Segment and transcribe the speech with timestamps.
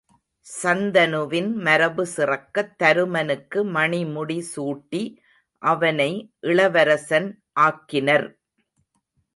[0.47, 5.03] சந்தனுவின் மரபு சிறக்கத் தருமனுக்கு மணி முடி சூட்டி
[5.61, 6.11] அவனை
[6.47, 7.29] இளவரசன்
[7.59, 8.27] ஆக்கினர்.